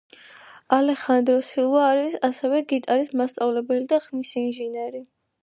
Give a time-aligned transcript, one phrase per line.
[0.77, 5.05] ალეხანდრო სილვა არის ასევე გიტარის მასწავლებელი და ხმის ინჟინერი.